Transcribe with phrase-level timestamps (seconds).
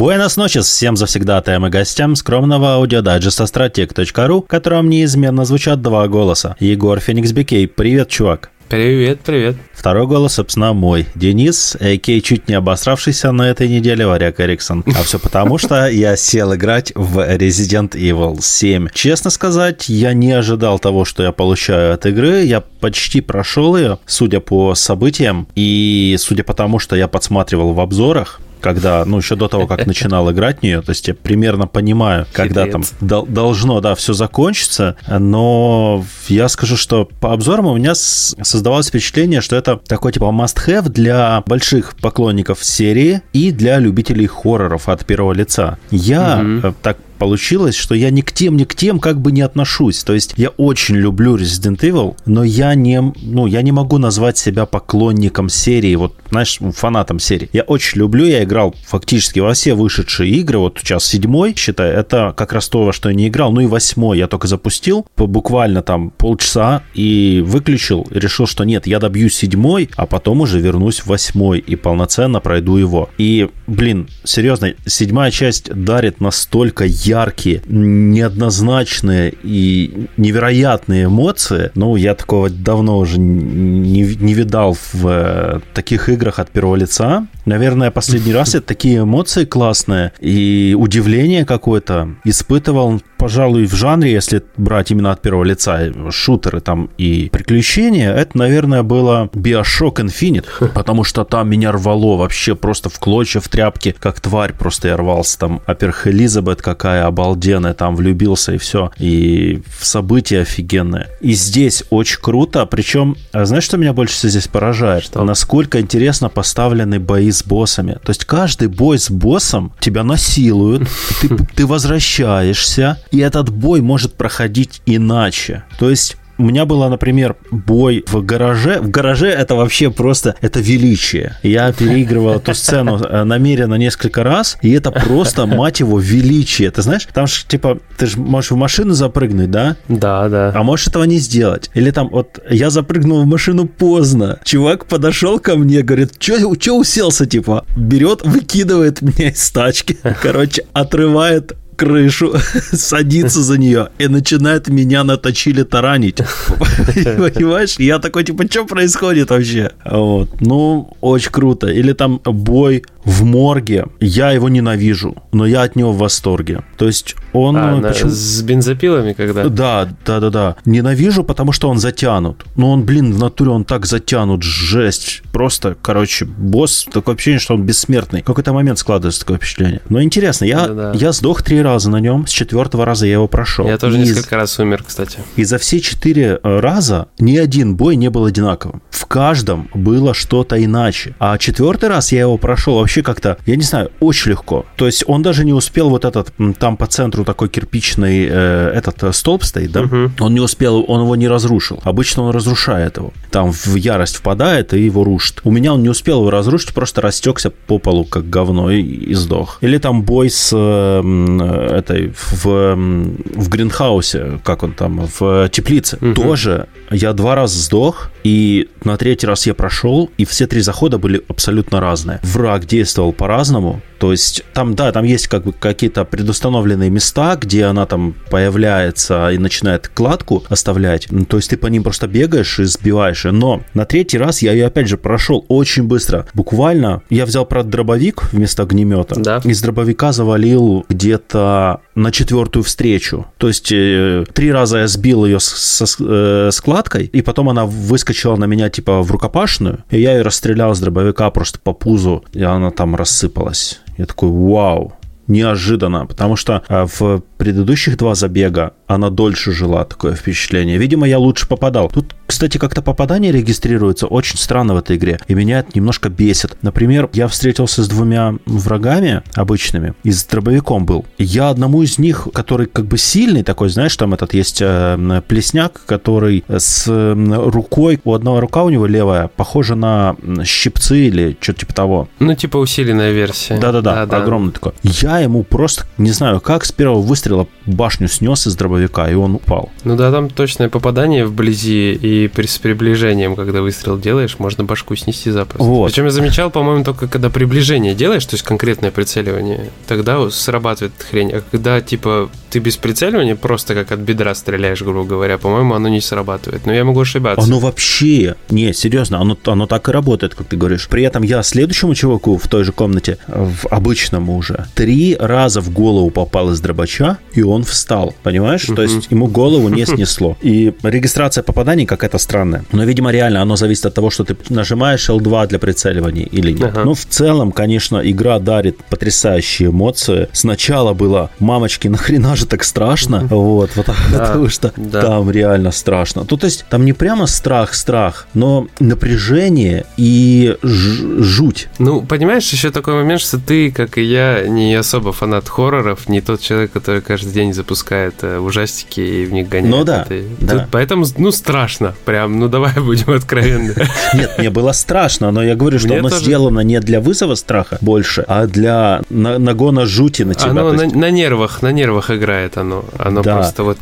[0.00, 6.56] Buenas noches всем завсегдатаем и гостям скромного аудиодайджеста стратег.ру, в котором неизменно звучат два голоса.
[6.58, 8.50] Егор Феникс Бикей, привет, чувак.
[8.70, 9.56] Привет, привет.
[9.74, 11.06] Второй голос, собственно, мой.
[11.14, 12.22] Денис, a.k.a.
[12.22, 14.84] чуть не обосравшийся на этой неделе, Варяг Эриксон.
[14.86, 18.88] А все потому, что я сел играть в Resident Evil 7.
[18.94, 22.44] Честно сказать, я не ожидал того, что я получаю от игры.
[22.44, 27.80] Я почти прошел ее, судя по событиям, и судя по тому, что я подсматривал в
[27.80, 31.66] обзорах, когда, ну, еще до того, как начинал играть в нее, то есть я примерно
[31.66, 37.94] понимаю, когда там должно, да, все закончиться, но я скажу, что по обзорам у меня
[37.94, 44.88] создавалось впечатление, что это такой типа must-have для больших поклонников серии и для любителей хорроров
[44.88, 45.78] от первого лица.
[45.90, 46.74] Я угу.
[46.82, 50.02] так получилось, что я ни к тем, ни к тем как бы не отношусь.
[50.04, 54.38] То есть я очень люблю Resident Evil, но я не, ну, я не могу назвать
[54.38, 57.50] себя поклонником серии, вот, знаешь, фанатом серии.
[57.52, 62.32] Я очень люблю, я играл фактически во все вышедшие игры, вот сейчас седьмой, считай, это
[62.34, 65.82] как раз то, во что я не играл, ну и восьмой я только запустил, буквально
[65.82, 71.00] там полчаса и выключил, и решил, что нет, я добью седьмой, а потом уже вернусь
[71.00, 73.10] в восьмой и полноценно пройду его.
[73.18, 81.70] И, блин, серьезно, седьмая часть дарит настолько яркие, неоднозначные и невероятные эмоции.
[81.74, 87.26] Ну, я такого давно уже не, не видал в э, таких играх от первого лица.
[87.46, 94.42] Наверное, последний раз я такие эмоции классные и удивление какое-то испытывал, пожалуй, в жанре, если
[94.56, 101.04] брать именно от первого лица, шутеры там и приключения, это, наверное, было Bioshock Infinite, потому
[101.04, 105.38] что там меня рвало вообще просто в клочья, в тряпки, как тварь просто я рвался
[105.38, 105.60] там.
[105.66, 108.90] Аперх Элизабет какая обалденная, там влюбился и все.
[108.98, 111.08] И в события офигенные.
[111.20, 115.04] И здесь очень круто, причем, а знаешь, что меня больше всего здесь поражает?
[115.04, 115.22] Что?
[115.24, 117.98] Насколько интересно поставлены бои с боссами.
[118.02, 120.88] То есть каждый бой с боссом тебя насилуют,
[121.20, 125.64] ты, ты возвращаешься, и этот бой может проходить иначе.
[125.78, 128.80] То есть у меня было, например, бой в гараже.
[128.80, 131.36] В гараже это вообще просто, это величие.
[131.42, 136.70] Я переигрывал эту сцену э, намеренно несколько раз, и это просто, мать его, величие.
[136.70, 139.76] Ты знаешь, там же, типа, ты же можешь в машину запрыгнуть, да?
[139.88, 140.52] Да, да.
[140.54, 141.70] А можешь этого не сделать.
[141.74, 144.38] Или там, вот, я запрыгнул в машину поздно.
[144.42, 147.66] Чувак подошел ко мне, говорит, что уселся, типа?
[147.76, 149.98] Берет, выкидывает меня из тачки.
[150.22, 152.34] Короче, отрывает крышу,
[152.72, 156.16] садится за нее и начинает меня на точили таранить.
[156.48, 157.76] Понимаешь?
[157.78, 159.70] Я такой, типа, что происходит вообще?
[159.84, 160.40] Вот.
[160.40, 161.68] Ну, очень круто.
[161.68, 163.86] Или там бой в морге.
[163.98, 166.62] Я его ненавижу, но я от него в восторге.
[166.76, 167.56] То есть он...
[167.56, 169.48] А, на, с бензопилами когда?
[169.48, 170.56] Да, да, да, да.
[170.66, 172.44] Ненавижу, потому что он затянут.
[172.56, 175.22] Но он, блин, в натуре он так затянут, жесть.
[175.40, 178.20] Просто, короче, босс, такое ощущение, что он бессмертный.
[178.20, 179.80] В какой-то момент складывается такое впечатление.
[179.88, 183.66] Но интересно, я, я сдох три раза на нем, с четвертого раза я его прошел.
[183.66, 185.20] Я тоже и несколько раз умер, кстати.
[185.36, 188.82] И за все четыре э, раза ни один бой не был одинаковым.
[188.90, 191.14] В каждом было что-то иначе.
[191.18, 194.66] А четвертый раз я его прошел вообще как-то, я не знаю, очень легко.
[194.76, 199.02] То есть он даже не успел вот этот, там по центру такой кирпичный э, этот
[199.04, 199.84] э, столб стоит, да?
[199.84, 200.10] Угу.
[200.20, 201.80] Он не успел, он его не разрушил.
[201.82, 203.14] Обычно он разрушает его.
[203.30, 205.29] Там в ярость впадает и его рушит.
[205.44, 209.14] У меня он не успел его разрушить, просто растекся по полу как говно и, и
[209.14, 209.58] сдох.
[209.60, 215.98] Или там бой с э, этой в, в гринхаусе, как он там, в теплице.
[216.00, 216.14] Угу.
[216.14, 220.98] Тоже я два раза сдох, и на третий раз я прошел, и все три захода
[220.98, 222.20] были абсолютно разные.
[222.22, 227.66] Враг действовал по-разному, то есть там, да, там есть как бы какие-то предустановленные места, где
[227.66, 231.06] она там появляется и начинает кладку оставлять.
[231.28, 233.24] То есть ты по ним просто бегаешь и сбиваешь.
[233.24, 236.26] Но на третий раз я ее опять же прошел очень быстро.
[236.32, 239.20] Буквально я взял, про дробовик вместо огнемета.
[239.20, 239.42] Да.
[239.44, 243.26] Из дробовика завалил где-то на четвертую встречу.
[243.36, 247.66] То есть э, три раза я сбил ее с, э, с кладкой, и потом она
[247.66, 252.24] выскочила на меня типа в рукопашную, и я ее расстрелял с дробовика просто по пузу,
[252.32, 253.80] и она там рассыпалась.
[254.00, 254.94] Я такой, вау,
[255.26, 260.78] неожиданно, потому что а, в предыдущих два забега она дольше жила, такое впечатление.
[260.78, 261.90] Видимо, я лучше попадал.
[261.90, 266.56] Тут, кстати, как-то попадание регистрируется очень странно в этой игре, и меня это немножко бесит.
[266.62, 271.04] Например, я встретился с двумя врагами обычными, и с дробовиком был.
[271.18, 275.80] Я одному из них, который как бы сильный такой, знаешь, там этот есть э, плесняк,
[275.86, 281.74] который с рукой, у одного рука у него левая, похожа на щипцы или что-то типа
[281.74, 282.08] того.
[282.20, 283.58] Ну, типа усиленная версия.
[283.58, 284.72] Да-да-да, огромный такой.
[284.84, 289.34] Я ему просто, не знаю как, с первого выстрела башню снес из дробовика, и он
[289.34, 289.70] упал.
[289.82, 294.62] Ну да, там точное попадание вблизи, и И при, с приближением, когда выстрел делаешь, можно
[294.64, 295.64] башку снести запросто.
[295.64, 295.90] Вот.
[295.90, 301.32] Причем я замечал, по-моему, только когда приближение делаешь, то есть конкретное прицеливание, тогда срабатывает хрень.
[301.32, 305.88] А когда, типа, ты без прицеливания просто как от бедра стреляешь, грубо говоря, по-моему, оно
[305.88, 306.66] не срабатывает.
[306.66, 307.46] Но я могу ошибаться.
[307.46, 310.88] Оно вообще, не, серьезно, оно, оно так и работает, как ты говоришь.
[310.88, 315.70] При этом я следующему чуваку в той же комнате, в обычном уже, три раза в
[315.70, 318.66] голову попал из дробача, и он встал, понимаешь?
[318.66, 320.36] То есть ему голову не снесло.
[320.42, 322.64] И регистрация попаданий какая-то странная.
[322.72, 326.70] Но, видимо, реально оно зависит от того, что ты нажимаешь L2 для прицеливания или нет.
[326.72, 326.84] Ага.
[326.84, 330.28] Ну, в целом, конечно, игра дарит потрясающие эмоции.
[330.32, 333.26] Сначала было, мамочки, нахрена же так страшно?
[333.30, 335.02] Вот, вот, потому что да.
[335.02, 336.26] там реально страшно.
[336.28, 341.68] Ну, то есть, там не прямо страх-страх, но напряжение и жуть.
[341.78, 346.20] Ну, понимаешь, еще такой момент, что ты, как и я, не особо фанат хорроров, не
[346.20, 349.76] тот человек, который каждый день запускает э, ужастики и в них гоняет.
[349.76, 350.58] Ну да, Это- да.
[350.58, 351.94] Тут поэтому, ну, страшно.
[352.04, 353.74] Прям, ну, давай будем откровенны.
[354.14, 358.24] Нет, мне было страшно, но я говорю, что оно сделано не для вызова страха больше,
[358.26, 360.50] а для на- нагона жути на тебя.
[360.50, 362.84] Оно на нервах, на нервах играет оно.
[362.98, 363.36] Оно Да.
[363.36, 363.78] просто вот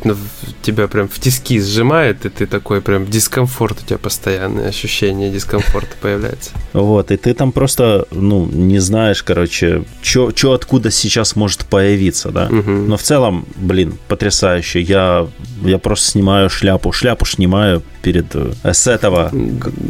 [0.61, 5.95] тебя прям в тиски сжимает, и ты такой прям дискомфорт у тебя постоянное ощущение дискомфорта
[6.01, 6.51] появляется.
[6.73, 12.47] Вот, и ты там просто, ну, не знаешь, короче, что откуда сейчас может появиться, да.
[12.49, 12.87] Мгм.
[12.89, 14.81] Но в целом, блин, потрясающе.
[14.81, 15.27] Я,
[15.63, 16.91] я просто снимаю шляпу.
[16.91, 19.31] Шляпу снимаю перед э, с этого.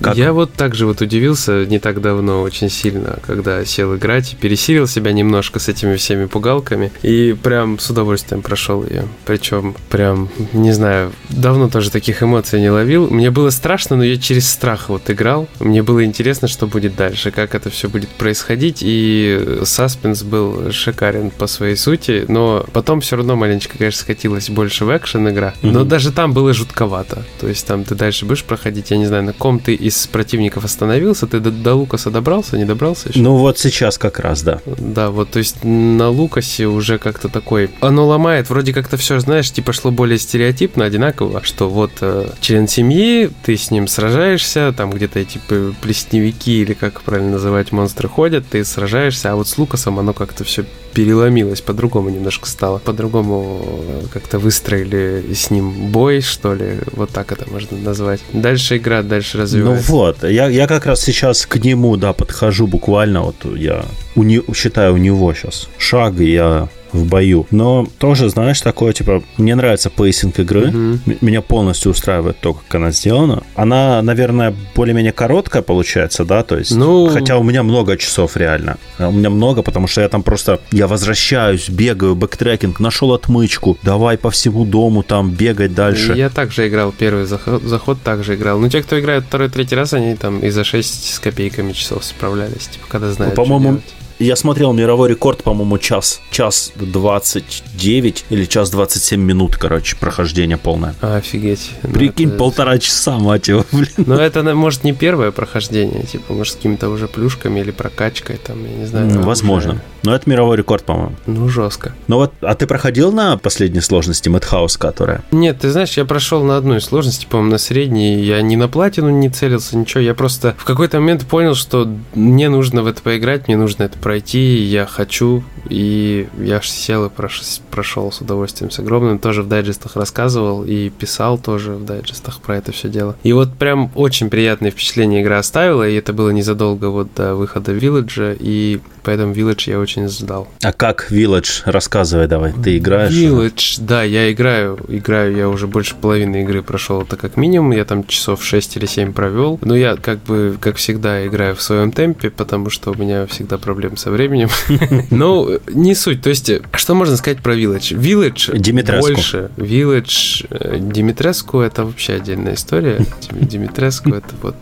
[0.02, 4.36] как- Я вот так же вот удивился не так давно очень сильно, когда сел играть,
[4.42, 9.04] пересилил себя немножко с этими всеми пугалками и прям с удовольствием прошел ее.
[9.25, 13.07] Причем прям, не знаю, давно тоже таких эмоций не ловил.
[13.10, 15.48] Мне было страшно, но я через страх вот играл.
[15.60, 21.30] Мне было интересно, что будет дальше, как это все будет происходить, и саспенс был шикарен
[21.30, 25.54] по своей сути, но потом все равно маленечко, конечно, скатилась больше в экшен игра.
[25.62, 25.88] Но Мгм.
[25.88, 27.24] даже там было жутковато.
[27.40, 30.66] То есть там ты дальше будешь проходить, я не знаю, на ком ты из противников
[30.66, 33.19] остановился, ты до, до Лукаса добрался, не добрался еще?
[33.19, 34.60] Ну вот сейчас как раз, да.
[34.66, 37.69] Да, вот, то есть на Лукасе уже как-то такой...
[37.81, 42.68] Оно ломает, вроде как-то все, знаешь, типа шло более стереотипно, одинаково, что вот э, член
[42.68, 48.08] семьи, ты с ним сражаешься, там где-то эти п- плесневики, или как правильно называть, монстры
[48.08, 50.64] ходят, ты сражаешься, а вот с Лукасом оно как-то все
[50.94, 57.32] переломилось, по-другому немножко стало, по-другому э, как-то выстроили с ним бой, что ли, вот так
[57.32, 58.22] это можно назвать.
[58.34, 59.92] Дальше игра, дальше Ну развивается.
[59.92, 64.42] вот, я, я как раз сейчас к нему, да, подхожу буквально, вот я у не-
[64.54, 67.46] считаю у него сейчас шаг, и я в бою.
[67.52, 70.70] Но тоже, знаешь, такое, типа, мне нравится pacing игры.
[70.70, 73.44] М- меня полностью устраивает то, как она сделана.
[73.54, 78.78] Она, наверное, более-менее короткая получается, да, то есть, Ну- хотя у меня много часов реально.
[78.98, 83.78] А У меня много, потому что я там просто, я возвращаюсь, бегаю, backtracking, нашел отмычку,
[83.84, 86.14] давай по всему дому там бегать дальше.
[86.14, 88.60] Я также играл первый заход, заход также играл.
[88.60, 92.06] Ну, те, кто играет второй, третий раз, они там и за 6 с копейками часов
[92.06, 93.81] справлялись, типа, когда знают, Ну, по-моему.
[94.19, 96.19] Я смотрел мировой рекорд, по-моему, час.
[96.30, 100.94] Час 29 или час 27 минут, короче, прохождение полное.
[101.01, 101.71] Офигеть.
[101.83, 103.88] Ну, Прикинь, это- полтора часа, мать его, блин.
[103.98, 108.62] Ну, это, может, не первое прохождение, типа, может, с какими-то уже плюшками или прокачкой, там,
[108.66, 109.06] я не знаю.
[109.06, 109.81] Ну, уже- возможно.
[110.04, 111.16] Но это мировой рекорд, по-моему.
[111.26, 111.94] Ну, жестко.
[112.07, 115.23] Ну вот, а ты проходил на последней сложности Мэтхаус, которая?
[115.31, 118.21] Нет, ты знаешь, я прошел на одной сложности, по-моему, на средней.
[118.21, 119.99] Я не на платину не целился, ничего.
[120.02, 123.97] Я просто в какой-то момент понял, что мне нужно в это поиграть, мне нужно это
[124.09, 125.44] пройти, я хочу.
[125.69, 129.19] И я ж сел и прош- прошел с удовольствием, с огромным.
[129.19, 133.16] Тоже в дайджестах рассказывал и писал тоже в дайджестах про это все дело.
[133.21, 137.71] И вот прям очень приятное впечатление игра оставила, и это было незадолго вот до выхода
[137.71, 140.47] Вилледжа, и поэтому Village я очень ждал.
[140.63, 141.61] А как Village?
[141.66, 142.54] Рассказывай давай.
[142.54, 143.13] Ты играешь?
[143.13, 147.85] Village, да, я играю, играю, я уже больше половины игры прошел, это как минимум, я
[147.85, 151.92] там часов 6 или 7 провел, но я как бы, как всегда, играю в своем
[151.92, 154.50] темпе, потому что у меня всегда проблемы со временем.
[155.12, 157.96] Ну, не суть, то есть, что можно сказать про Village?
[158.00, 159.12] Village Димитреску.
[159.14, 164.56] больше, Village, э, Димитреску это вообще отдельная история, Дим- Димитреску это вот,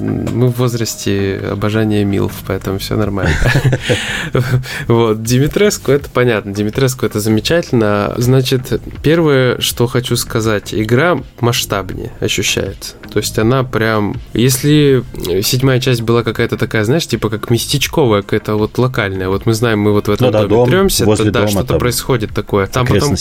[0.00, 3.34] мы в возрасте обожания Милф, поэтому все нормально.
[4.88, 8.14] Вот, Димитреску это понятно, Димитреску это замечательно.
[8.18, 12.94] Значит, первое, что хочу сказать, игра масштабнее ощущается.
[13.12, 15.04] То есть она прям, если
[15.42, 19.28] седьмая часть была какая-то такая, знаешь, типа как местечковая какая-то какая-то вот локальная.
[19.28, 21.50] Вот мы знаем, мы вот в этом ну, да, доме дом, тремся, возле да, дома,
[21.50, 22.66] что-то происходит такое.
[22.66, 23.16] Там потом,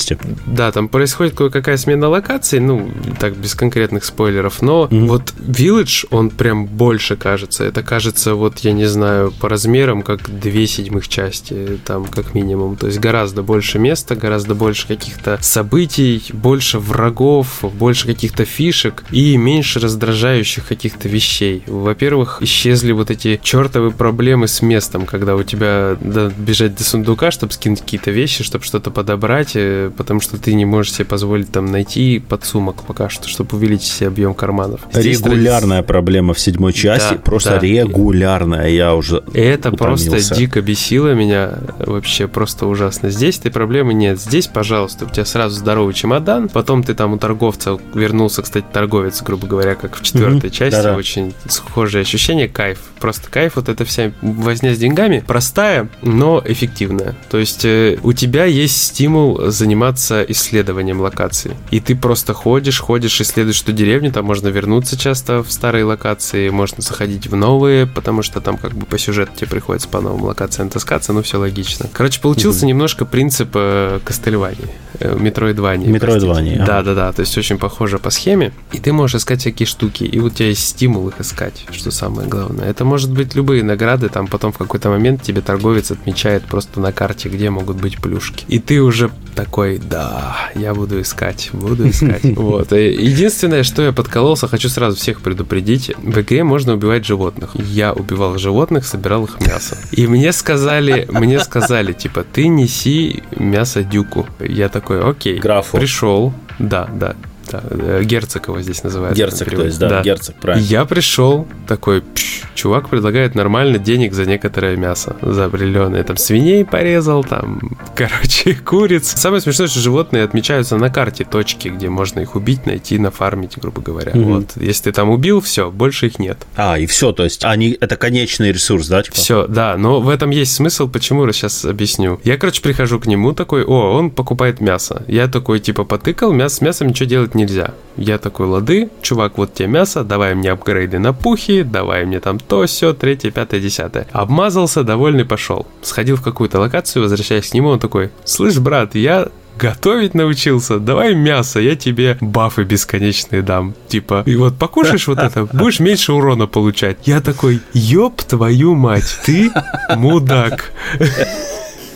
[0.46, 2.90] да, там происходит кое-какая смена локаций, ну,
[3.20, 5.08] так, без конкретных спойлеров, но mm-hmm.
[5.08, 7.64] вот Village, он прям больше кажется.
[7.64, 12.76] Это кажется, вот, я не знаю, по размерам, как две седьмых части, там, как минимум.
[12.76, 19.38] То есть гораздо больше места, гораздо больше каких-то событий, больше врагов, больше каких-то фишек и
[19.38, 21.64] меньше раздражающих каких-то вещей.
[21.68, 27.30] Во-первых, исчезли вот эти чертовы проблемы с местом, когда у тебя надо бежать до сундука,
[27.30, 31.52] чтобы скинуть какие-то вещи, чтобы что-то подобрать, э, потому что ты не можешь себе позволить
[31.52, 34.82] там найти подсумок пока что, чтобы увеличить себе объем карманов.
[34.92, 35.84] Здесь Регулярная традиция...
[35.84, 37.60] проблема в седьмой части, да, просто да.
[37.60, 43.12] регулярная, я уже Это просто дико бесило меня, вообще просто ужасно.
[43.12, 44.20] Здесь этой проблемы нет.
[44.20, 49.22] Здесь, пожалуйста, у тебя сразу здоровый чемодан, потом ты там у торговца вернулся, кстати, торговец,
[49.22, 50.54] грубо говоря, как в четвертой mm-hmm.
[50.54, 50.96] части, Да-да.
[50.96, 52.80] очень схожее ощущение, кайф.
[53.00, 57.16] Просто кайф, вот эта вся возня с деньгами, простая, но эффективная.
[57.30, 61.56] То есть э, у тебя есть стимул заниматься исследованием локации.
[61.72, 66.50] И ты просто ходишь, ходишь, исследуешь эту деревню, там можно вернуться часто в старые локации,
[66.50, 70.24] можно заходить в новые, потому что там как бы по сюжету тебе приходится по новым
[70.24, 71.90] локациям таскаться, ну все логично.
[71.92, 72.70] Короче, получился mm-hmm.
[72.70, 74.70] немножко принцип э, Кастельвании,
[75.00, 75.88] э, Метроидвании.
[75.88, 76.58] Метроидвании.
[76.58, 80.30] Да-да-да, то есть очень похоже по схеме, и ты можешь искать всякие штуки, и у
[80.30, 82.70] тебя есть стимул их искать, что самое главное.
[82.70, 86.92] Это может быть любые награды, там потом в какой-то момент тебе торговец отмечает просто на
[86.92, 88.46] карте, где могут быть плюшки.
[88.48, 92.24] И ты уже такой, да, я буду искать, буду искать.
[92.44, 92.72] Вот.
[92.72, 97.52] Единственное, что я подкололся, хочу сразу всех предупредить, в игре можно убивать животных.
[97.56, 99.78] Я убивал животных, собирал их мясо.
[99.92, 104.28] И мне сказали, мне сказали, типа, ты неси мясо дюку.
[104.40, 105.40] Я такой, окей.
[105.40, 105.78] Графу.
[105.78, 107.16] Пришел, да, да
[107.54, 109.16] да, э, герцог его здесь называют.
[109.16, 110.66] Герцог, то есть, да, да, герцог, правильно.
[110.66, 116.04] Я пришел, такой, пш, чувак предлагает нормально денег за некоторое мясо, за определенное.
[116.04, 117.60] Там свиней порезал, там,
[117.96, 119.14] короче, куриц.
[119.16, 123.82] Самое смешное, что животные отмечаются на карте точки, где можно их убить, найти, нафармить, грубо
[123.82, 124.12] говоря.
[124.12, 124.24] Mm-hmm.
[124.24, 126.40] Вот, если ты там убил, все, больше их нет.
[126.56, 129.04] А, и все, то есть они, это конечный ресурс, да?
[129.04, 129.16] Типа?
[129.16, 132.20] Все, да, но в этом есть смысл, почему, сейчас объясню.
[132.24, 135.04] Я, короче, прихожу к нему такой, о, он покупает мясо.
[135.08, 137.74] Я такой, типа, потыкал, мясо, с мясом ничего делать нельзя.
[137.96, 142.40] Я такой, лады, чувак, вот тебе мясо, давай мне апгрейды на пухи, давай мне там
[142.40, 144.08] то, все, третье, пятое, десятое.
[144.12, 145.68] Обмазался, довольный, пошел.
[145.82, 151.14] Сходил в какую-то локацию, возвращаясь к нему, он такой, слышь, брат, я готовить научился, давай
[151.16, 153.76] мясо, я тебе бафы бесконечные дам.
[153.88, 156.98] Типа, и вот покушаешь вот это, будешь меньше урона получать.
[157.06, 159.52] Я такой, ёб твою мать, ты
[159.96, 160.72] мудак.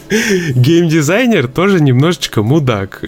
[0.09, 3.03] Геймдизайнер тоже немножечко мудак.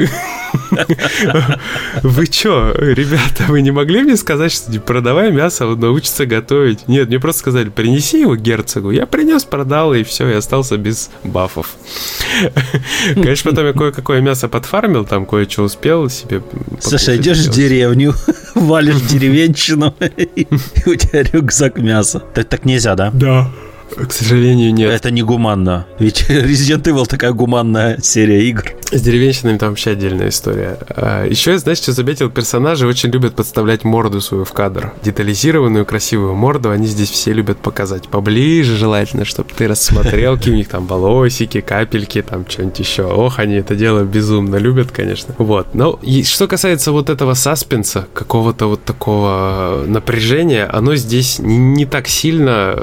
[2.03, 6.87] Вы чё, ребята, вы не могли мне сказать, что типа, продавай мясо, он научится готовить?
[6.87, 8.91] Нет, мне просто сказали, принеси его герцогу.
[8.91, 11.75] Я принес, продал, и все, и остался без бафов.
[13.13, 16.41] Конечно, потом я кое-какое мясо подфармил, там кое-что успел себе
[16.79, 18.13] Слушай, идешь в деревню,
[18.55, 20.47] валишь деревенщину, и
[20.85, 22.19] у тебя рюкзак мяса.
[22.33, 23.11] Так нельзя, да?
[23.13, 23.51] Да.
[23.95, 24.91] К сожалению, нет.
[24.91, 25.85] Это не гуманно.
[25.99, 28.63] Ведь Resident Evil такая гуманная серия игр.
[28.91, 30.77] С деревенщинами там вообще отдельная история.
[30.89, 32.29] А, еще я, знаешь, что заметил?
[32.29, 34.93] Персонажи очень любят подставлять морду свою в кадр.
[35.03, 38.07] Детализированную, красивую морду они здесь все любят показать.
[38.07, 43.03] Поближе желательно, чтобы ты рассмотрел, какие у них там волосики, капельки, там что-нибудь еще.
[43.03, 45.35] Ох, они это дело безумно любят, конечно.
[45.37, 45.75] Вот.
[45.75, 52.75] Но что касается вот этого саспенса, какого-то вот такого напряжения, оно здесь не, так сильно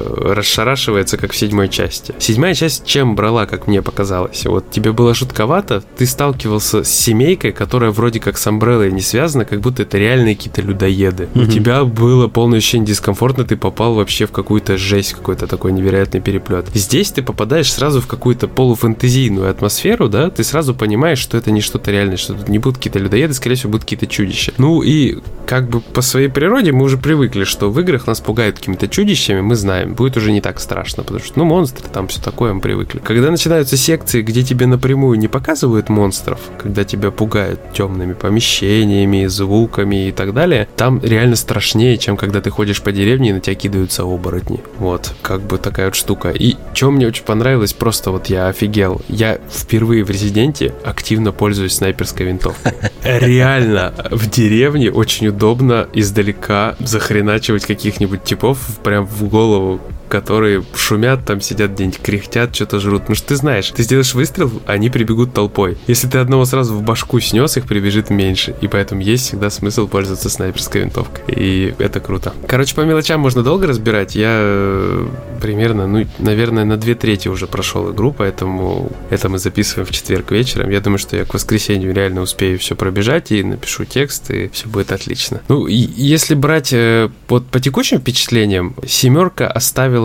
[0.97, 2.15] расшарашивается, как в седьмой части.
[2.19, 4.45] Седьмая часть чем брала, как мне показалось?
[4.47, 9.45] Вот тебе было жутковато, ты сталкивался с семейкой, которая вроде как с Амбреллой не связана,
[9.45, 11.29] как будто это реальные какие-то людоеды.
[11.35, 11.45] Mm-hmm.
[11.45, 16.21] У тебя было полное ощущение дискомфортно, ты попал вообще в какую-то жесть, какой-то такой невероятный
[16.21, 16.67] переплет.
[16.75, 21.61] Здесь ты попадаешь сразу в какую-то полуфантазийную атмосферу, да, ты сразу понимаешь, что это не
[21.61, 24.53] что-то реальное, что тут не будут какие-то людоеды, скорее всего, будут какие-то чудища.
[24.59, 28.57] Ну и как бы по своей природе мы уже привыкли, что в играх нас пугают
[28.57, 32.21] какими-то чудищами, мы знаем, будет уже не так страшно, потому что, ну, монстры, там все
[32.21, 33.01] такое, мы привыкли.
[33.01, 40.09] Когда начинаются секции, где тебе напрямую не показывают монстров, когда тебя пугают темными помещениями, звуками
[40.09, 43.55] и так далее, там реально страшнее, чем когда ты ходишь по деревне и на тебя
[43.55, 44.61] кидаются оборотни.
[44.79, 46.31] Вот, как бы такая вот штука.
[46.31, 49.01] И что мне очень понравилось, просто вот я офигел.
[49.09, 52.73] Я впервые в Резиденте активно пользуюсь снайперской винтовкой.
[53.03, 61.41] Реально, в деревне очень удобно издалека захреначивать каких-нибудь типов прям в голову которые шумят, там
[61.41, 63.03] сидят где-нибудь, кряхтят, что-то жрут.
[63.03, 65.77] Потому что ты знаешь, ты сделаешь выстрел, они прибегут толпой.
[65.87, 68.55] Если ты одного сразу в башку снес, их прибежит меньше.
[68.61, 71.25] И поэтому есть всегда смысл пользоваться снайперской винтовкой.
[71.29, 72.33] И это круто.
[72.47, 74.15] Короче, по мелочам можно долго разбирать.
[74.15, 75.07] Я э,
[75.41, 80.31] примерно, ну, наверное, на две трети уже прошел игру, поэтому это мы записываем в четверг
[80.31, 80.71] вечером.
[80.71, 84.69] Я думаю, что я к воскресенью реально успею все пробежать и напишу текст, и все
[84.69, 85.41] будет отлично.
[85.49, 89.96] Ну, и если брать э, вот по текущим впечатлениям, семерка оставила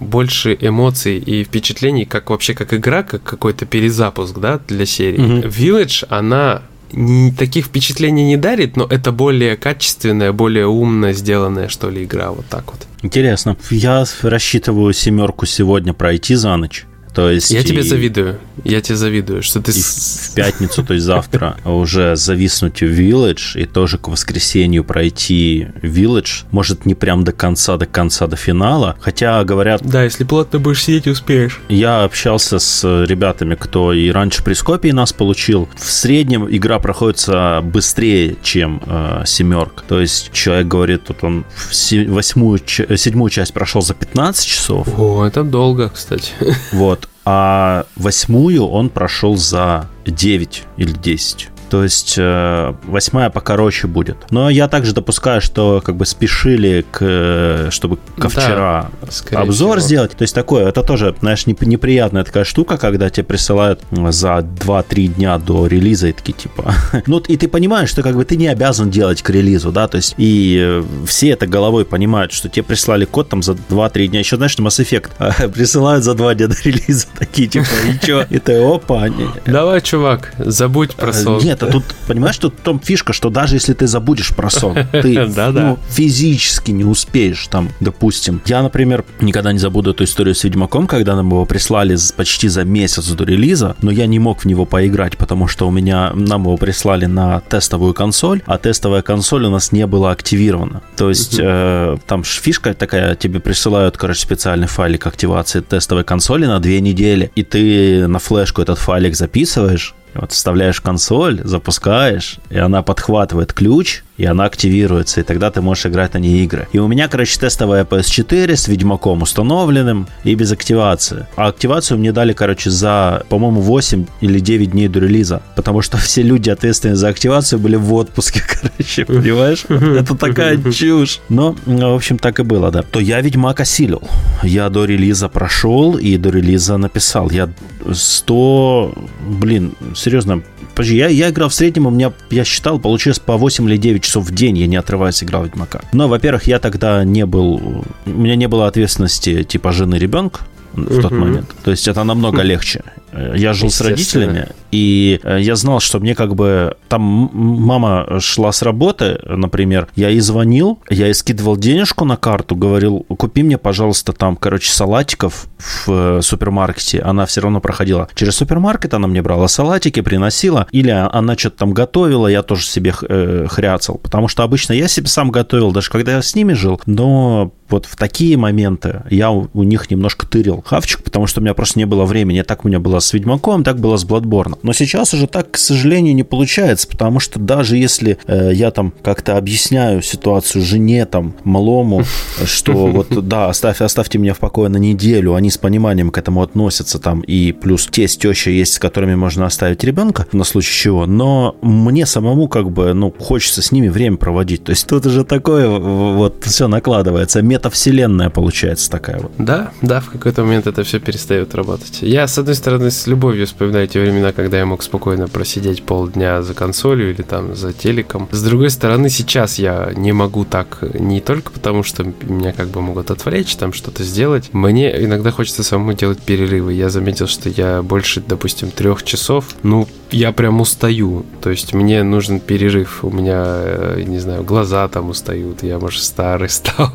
[0.00, 5.18] больше эмоций и впечатлений, как вообще как игра, как какой-то перезапуск, да, для серии.
[5.18, 5.48] Mm-hmm.
[5.48, 6.62] Village, она
[6.92, 12.30] не, таких впечатлений не дарит, но это более качественная, более умно сделанная, что ли, игра,
[12.30, 12.86] вот так вот.
[13.02, 13.56] Интересно.
[13.70, 16.86] Я рассчитываю семерку сегодня пройти за ночь.
[17.16, 17.64] То есть я и...
[17.64, 18.38] тебе завидую.
[18.62, 19.72] Я тебе завидую, что ты...
[19.72, 25.68] И в пятницу, то есть завтра, уже зависнуть в Village и тоже к воскресенью пройти
[25.80, 26.44] Village.
[26.50, 28.96] Может, не прям до конца, до конца, до финала.
[29.00, 29.80] Хотя, говорят...
[29.82, 31.62] Да, если плотно будешь сидеть, успеешь.
[31.70, 35.70] Я общался с ребятами, кто и раньше при Скопии нас получил.
[35.74, 39.82] В среднем игра проходится быстрее, чем э, семерка.
[39.88, 44.86] То есть человек говорит, тут он восьмую, седьмую часть прошел за 15 часов.
[44.98, 46.32] О, это долго, кстати.
[46.72, 51.48] Вот а восьмую он прошел за 9 или 10.
[51.68, 54.16] То есть э, восьмая покороче будет.
[54.30, 58.90] Но я также допускаю, что как бы спешили, к, чтобы ко вчера
[59.30, 59.86] да, обзор всего.
[59.86, 60.12] сделать.
[60.12, 65.38] То есть такое, это тоже, знаешь, неприятная такая штука, когда тебе присылают за 2-3 дня
[65.38, 66.72] до релиза и такие типа...
[67.06, 69.96] ну, и ты понимаешь, что как бы ты не обязан делать к релизу, да, то
[69.96, 74.20] есть и э, все это головой понимают, что тебе прислали код там за 2-3 дня.
[74.20, 78.26] Еще, знаешь, Mass Effect э, присылают за 2 дня до релиза такие типа, и что?
[78.30, 79.06] И ты, опа.
[79.44, 81.12] Давай, чувак, забудь про.
[81.42, 84.50] Нет, нет, а тут, понимаешь, тут в том фишка, что даже если ты забудешь про
[84.50, 88.40] сон, ты ну, физически не успеешь там, допустим.
[88.46, 92.64] Я, например, никогда не забуду эту историю с Ведьмаком, когда нам его прислали почти за
[92.64, 96.42] месяц до релиза, но я не мог в него поиграть, потому что у меня, нам
[96.42, 100.82] его прислали на тестовую консоль, а тестовая консоль у нас не была активирована.
[100.96, 106.60] То есть э, там фишка такая, тебе присылают, короче, специальный файлик активации тестовой консоли на
[106.60, 112.82] две недели, и ты на флешку этот файлик записываешь, вот вставляешь консоль, запускаешь, и она
[112.82, 116.68] подхватывает ключ, и она активируется, и тогда ты можешь играть на ней игры.
[116.72, 121.26] И у меня, короче, тестовая PS4 с Ведьмаком установленным и без активации.
[121.36, 125.96] А активацию мне дали, короче, за, по-моему, 8 или 9 дней до релиза, потому что
[125.98, 129.64] все люди, ответственные за активацию, были в отпуске, короче, понимаешь?
[129.68, 131.20] Это такая чушь.
[131.28, 132.82] Но, в общем, так и было, да.
[132.82, 134.02] То я Ведьмак осилил.
[134.42, 137.30] Я до релиза прошел и до релиза написал.
[137.30, 137.50] Я
[137.92, 138.94] 100,
[139.28, 140.42] блин, серьезно,
[140.74, 144.05] подожди, я, я играл в среднем, у меня, я считал, получилось по 8 или 9
[144.06, 145.80] часов в день, я не отрываясь играл Ведьмака.
[145.92, 150.40] Но, во-первых, я тогда не был, у меня не было ответственности типа жены ребенка,
[150.76, 151.54] в тот момент.
[151.64, 152.82] То есть это намного легче.
[153.12, 156.76] Я жил с родителями, и э, я знал, что мне как бы...
[156.88, 162.56] Там мама шла с работы, например, я ей звонил, я ей скидывал денежку на карту,
[162.56, 167.00] говорил, купи мне, пожалуйста, там, короче, салатиков в э, супермаркете.
[167.00, 171.72] Она все равно проходила через супермаркет, она мне брала салатики, приносила, или она что-то там
[171.72, 173.98] готовила, я тоже себе э, хряцал.
[173.98, 177.86] Потому что обычно я себе сам готовил, даже когда я с ними жил, но вот
[177.86, 181.84] в такие моменты я у них немножко тырил хавчик, потому что у меня просто не
[181.84, 182.42] было времени.
[182.42, 184.58] Так у меня было с Ведьмаком, так было с Bloodborne.
[184.62, 188.92] Но сейчас уже так, к сожалению, не получается, потому что даже если э, я там
[189.02, 192.04] как-то объясняю ситуацию жене, там, малому,
[192.44, 196.42] что вот, да, оставь, оставьте меня в покое на неделю, они с пониманием к этому
[196.42, 201.06] относятся там, и плюс тесть, теща есть, с которыми можно оставить ребенка на случай чего,
[201.06, 204.64] но мне самому как бы, ну, хочется с ними время проводить.
[204.64, 207.42] То есть тут уже такое вот все накладывается.
[207.42, 209.32] Метавселенная получается такая вот.
[209.38, 211.98] Да, да, в какой-то момент это все перестает работать.
[212.02, 216.42] Я, с одной стороны, с любовью вспоминаю те времена, когда я мог спокойно просидеть полдня
[216.42, 218.28] за консолью или там за телеком.
[218.30, 222.80] С другой стороны, сейчас я не могу так не только потому, что меня как бы
[222.80, 224.50] могут отвлечь, там что-то сделать.
[224.52, 226.72] Мне иногда хочется самому делать перерывы.
[226.72, 231.24] Я заметил, что я больше, допустим, трех часов, ну, я прям устаю.
[231.40, 233.04] То есть мне нужен перерыв.
[233.04, 235.62] У меня, э, не знаю, глаза там устают.
[235.62, 236.92] Я, может, старый стал.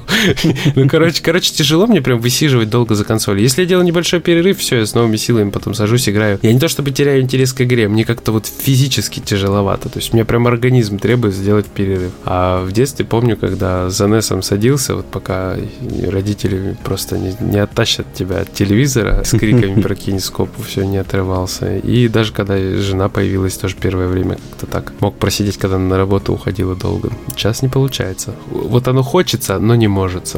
[0.76, 3.42] ну, короче, короче, тяжело мне прям высиживать долго за консоль.
[3.42, 6.38] Если я делаю небольшой перерыв, все, я с новыми силами потом сажусь, играю.
[6.44, 9.90] Я не то чтобы теряю интерес к игре, мне как-то вот физически тяжеловато.
[9.90, 12.12] То есть меня прям организм требует сделать перерыв.
[12.24, 15.56] А в детстве помню, когда за NES садился, вот пока
[16.08, 21.78] родители просто не, не оттащат тебя от телевизора с криками про кинескопу, все не отрывался.
[21.78, 26.34] И даже когда жена появилась, тоже первое время как-то так мог просидеть, когда на работу
[26.34, 27.10] уходила долго.
[27.36, 28.36] Сейчас не получается.
[28.52, 30.36] Вот оно хочется, но не может.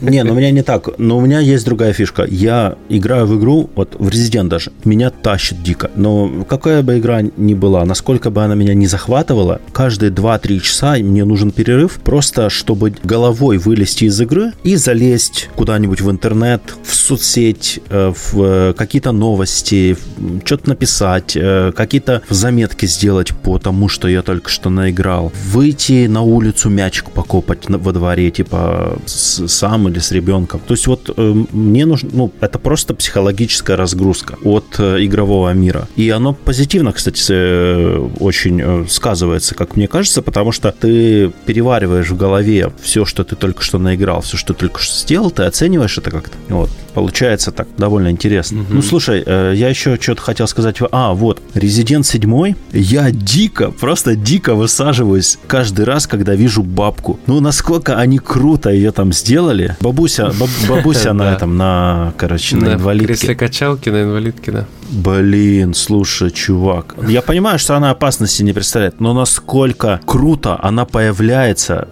[0.00, 0.98] Не, ну у меня не так.
[0.98, 2.24] Но у меня есть другая фишка.
[2.28, 5.90] Я играю в игру, вот в Resident даже, меня тащит дико.
[5.96, 10.94] Но какая бы игра ни была, насколько бы она меня не захватывала, каждые 2-3 часа
[10.94, 16.94] мне нужен перерыв, просто чтобы головой вылезти из игры и залезть куда-нибудь в интернет, в
[16.94, 19.96] соцсеть, э, в э, какие-то новости,
[20.44, 25.32] что-то написать, э, какие-то заметки сделать по тому, что я только что наиграл.
[25.50, 30.60] Выйти на улицу мячик покопать во дворе, типа сам или с ребенком.
[30.66, 35.88] То есть вот мне нужно, ну, это просто психологическая разгрузка от игрового мира.
[35.96, 42.72] И оно позитивно, кстати, очень сказывается, как мне кажется, потому что ты перевариваешь в голове
[42.82, 46.10] все, что ты только что наиграл, все, что ты только что сделал, ты оцениваешь это
[46.10, 46.36] как-то.
[46.48, 46.70] Вот.
[46.94, 48.62] Получается так довольно интересно.
[48.62, 48.74] Угу.
[48.74, 50.76] Ну, слушай, э, я еще что-то хотел сказать.
[50.92, 57.18] А, вот, Резидент 7, я дико, просто дико высаживаюсь каждый раз, когда вижу бабку.
[57.26, 59.76] Ну, насколько они круто ее там сделали.
[59.80, 63.06] Бабуся, баб, бабуся на этом, на, короче, на инвалидке.
[63.06, 64.66] Кресле качалки на инвалидке, да.
[64.90, 66.94] Блин, слушай, чувак.
[67.08, 71.88] Я понимаю, что она опасности не представляет, но насколько круто она появляется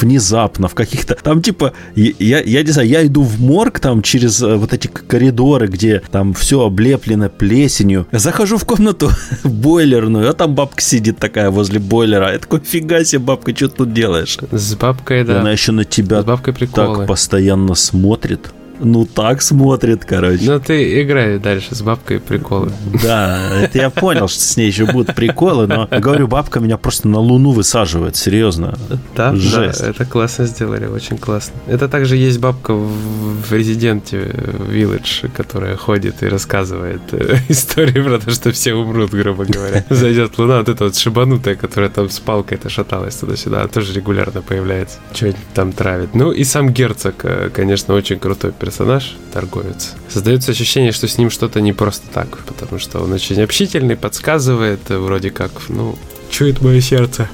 [0.00, 1.14] внезапно в каких-то...
[1.14, 4.86] Там типа, я, я не знаю, я иду в морг там через э, вот эти
[4.86, 8.06] коридоры, где там все облеплено плесенью.
[8.12, 9.10] Захожу в комнату
[9.44, 12.32] бойлерную, а там бабка сидит такая возле бойлера.
[12.32, 14.38] Я такой, фига себе, бабка, что ты тут делаешь?
[14.50, 15.40] С бабкой, да.
[15.40, 20.44] Она еще на тебя С бабкой так постоянно смотрит ну так смотрит, короче.
[20.44, 22.72] Ну ты играй дальше с бабкой приколы.
[23.02, 27.08] Да, это я понял, что с ней еще будут приколы, но говорю, бабка меня просто
[27.08, 28.76] на луну высаживает, серьезно.
[29.14, 29.80] Да, Жесть.
[29.80, 31.54] да, это классно сделали, очень классно.
[31.66, 38.30] Это также есть бабка в Резиденте Village, которая ходит и рассказывает э, истории про то,
[38.30, 39.84] что все умрут, грубо говоря.
[39.90, 44.98] Зайдет луна, вот эта вот шибанутая, которая там с палкой-то шаталась туда-сюда, тоже регулярно появляется.
[45.12, 46.14] Что-нибудь там травит.
[46.14, 49.94] Ну и сам герцог, э, конечно, очень крутой персонаж персонаж, торговец.
[50.08, 54.88] Создается ощущение, что с ним что-то не просто так, потому что он очень общительный, подсказывает,
[54.88, 55.98] вроде как, ну,
[56.30, 57.28] чует мое сердце.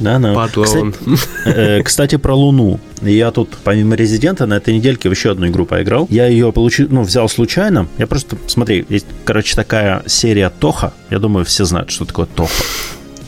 [0.00, 0.34] Да, да.
[0.34, 0.94] Падла кстати, он.
[1.44, 2.80] Э, кстати, про Луну.
[3.00, 6.08] Я тут, помимо Резидента, на этой недельке в еще одну игру поиграл.
[6.10, 7.86] Я ее получил, ну, взял случайно.
[7.98, 10.92] Я просто, смотри, есть, короче, такая серия Тоха.
[11.10, 12.64] Я думаю, все знают, что такое Тоха.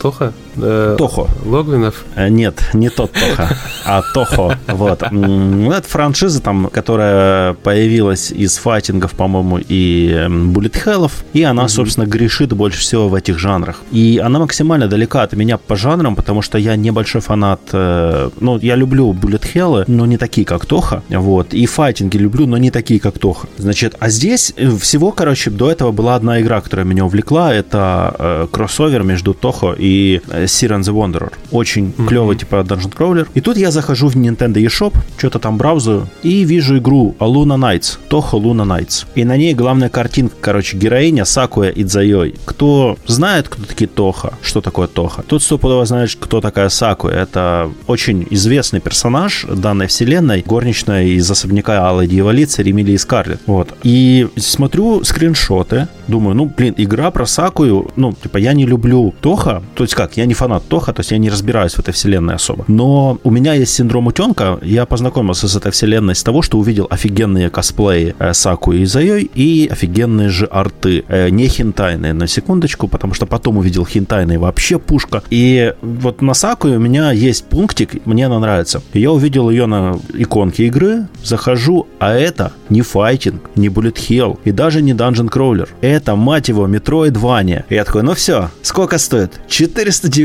[0.00, 0.32] Тоха?
[0.58, 1.28] Э, Тохо.
[1.44, 2.04] Логвинов?
[2.14, 4.58] Э, нет, не тот Тоха, а Тохо.
[4.68, 5.02] Вот.
[5.02, 12.80] Это франшиза, там, которая появилась из файтингов, по-моему, и буллетхеллов, и она, собственно, грешит больше
[12.80, 13.82] всего в этих жанрах.
[13.92, 18.58] И она максимально далека от меня по жанрам, потому что я небольшой фанат, э, ну,
[18.58, 23.00] я люблю буллетхеллы, но не такие, как Тоха, вот, и файтинги люблю, но не такие,
[23.00, 23.48] как Тоха.
[23.58, 29.02] Значит, а здесь всего, короче, до этого была одна игра, которая меня увлекла, это кроссовер
[29.02, 31.32] между Тохо и And the Wanderer.
[31.50, 32.06] Очень mm-hmm.
[32.06, 33.28] клевый, типа, Dungeon Crawler.
[33.34, 37.98] И тут я захожу в Nintendo eShop, что-то там браузаю, и вижу игру Luna Nights,
[38.08, 39.06] Toho Luna Nights.
[39.14, 42.34] И на ней главная картинка, короче, героиня Сакуя Идзайой.
[42.44, 47.14] Кто знает, кто такие Тоха, что такое Тоха, тот стопудово знает, кто такая Сакуя.
[47.14, 53.40] Это очень известный персонаж данной вселенной, горничная из особняка Алой Дьяволицы Ремилии Скарлетт.
[53.46, 53.74] Вот.
[53.82, 59.62] И смотрю скриншоты, думаю, ну, блин, игра про Сакую, ну, типа, я не люблю Тоха,
[59.74, 62.34] то есть как, я не фанат Тоха, то есть я не разбираюсь в этой вселенной
[62.34, 62.64] особо.
[62.68, 64.58] Но у меня есть синдром утенка.
[64.62, 69.30] Я познакомился с этой вселенной с того, что увидел офигенные косплеи э, Саку и Зайой
[69.34, 71.04] и офигенные же арты.
[71.08, 75.22] Э, не хинтайные, на секундочку, потому что потом увидел хинтайные вообще пушка.
[75.30, 78.82] И вот на Саку у меня есть пунктик, мне она нравится.
[78.92, 84.52] Я увидел ее на иконке игры, захожу, а это не файтинг, не Bullet Hell и
[84.52, 85.68] даже не Dungeon Crawler.
[85.80, 87.64] Это, мать его, Metroidvania.
[87.68, 89.32] И я такой, ну все, сколько стоит?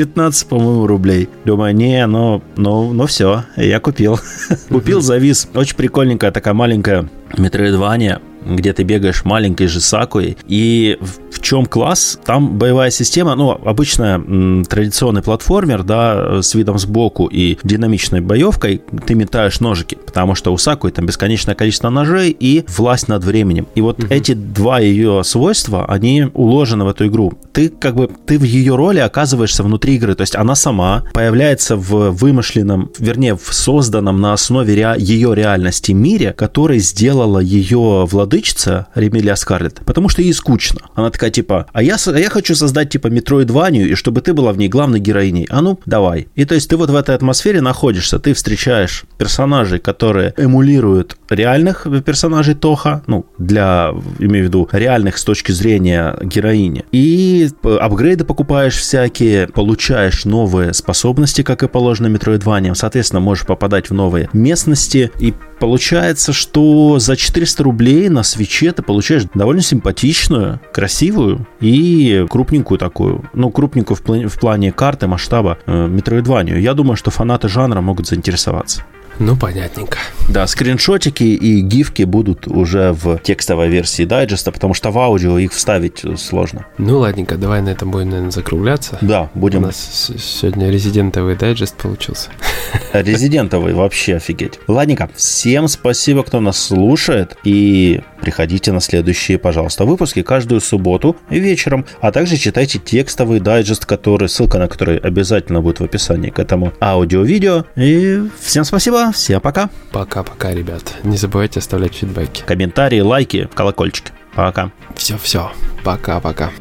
[0.05, 1.29] 419, по-моему, рублей.
[1.45, 4.19] Думаю, не, ну, ну, ну все, я купил.
[4.69, 5.47] Купил, завис.
[5.53, 10.37] Очень прикольненькая такая маленькая Метроидвания, где ты бегаешь маленькой же Сакуей.
[10.47, 10.97] И
[11.31, 12.19] В чем класс?
[12.23, 19.15] Там боевая система, ну, обычно традиционный платформер, да, с видом сбоку и динамичной боевкой, ты
[19.15, 23.67] метаешь ножики, потому что у Сакуи там бесконечное количество ножей и власть над временем.
[23.75, 24.07] И вот угу.
[24.09, 27.33] эти два ее свойства, они уложены в эту игру.
[27.53, 31.75] Ты как бы, ты в ее роли оказываешься внутри игры, то есть она сама появляется
[31.75, 34.95] в вымышленном, вернее, в созданном на основе ре...
[34.99, 40.79] ее реальности мире, который сделала ее владычица Ремилия Скарлетт, потому что ей скучно.
[40.95, 44.53] Она такая типа, а я, а я хочу создать типа Метроидванию, и чтобы ты была
[44.53, 45.47] в ней главной героиней.
[45.49, 46.27] А ну, давай.
[46.35, 51.87] И то есть ты вот в этой атмосфере находишься, ты встречаешь персонажей, которые эмулируют реальных
[52.05, 56.85] персонажей Тоха, ну, для, имею в виду, реальных с точки зрения героини.
[56.93, 62.75] И апгрейды покупаешь всякие, получаешь новые способности, как и положено Метроидваниям.
[62.75, 65.11] Соответственно, можешь попадать в новые местности.
[65.19, 72.77] И получается, что за 400 рублей на свече ты получаешь довольно симпатичную, красивую и крупненькую
[72.77, 76.61] такую, ну, крупненькую в, плане, в плане карты, масштаба э, Метроидванию.
[76.61, 78.85] Я думаю, что фанаты жанра могут заинтересоваться.
[79.19, 79.97] Ну, понятненько.
[80.29, 85.51] Да, скриншотики и гифки будут уже в текстовой версии дайджеста, потому что в аудио их
[85.51, 86.65] вставить сложно.
[86.77, 88.97] Ну, ладненько, давай на этом будем, наверное, закругляться.
[89.01, 89.63] Да, будем.
[89.63, 92.29] У нас сегодня резидентовый дайджест получился.
[92.93, 94.59] Резидентовый, вообще офигеть.
[94.67, 101.85] Ладненько, всем спасибо, кто нас слушает, и приходите на следующие, пожалуйста, выпуски каждую субботу вечером,
[101.99, 106.71] а также читайте текстовый дайджест, который, ссылка на который обязательно будет в описании к этому
[106.79, 107.65] аудио-видео.
[107.75, 109.69] И всем спасибо, всем пока.
[109.91, 110.95] Пока-пока, ребят.
[111.03, 112.43] Не забывайте оставлять фидбэки.
[112.45, 114.11] Комментарии, лайки, колокольчики.
[114.35, 114.71] Пока.
[114.95, 115.51] Все-все.
[115.83, 116.51] Пока-пока.